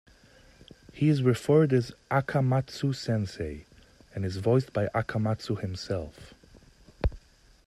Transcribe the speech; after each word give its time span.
He 0.91 1.09
is 1.09 1.21
referred 1.21 1.71
as 1.71 1.91
Akamatsu 2.09 2.95
Sensei, 2.95 3.67
and 4.15 4.25
is 4.25 4.37
voiced 4.37 4.73
by 4.73 4.87
Akamatsu 4.95 5.61
himself. 5.61 6.33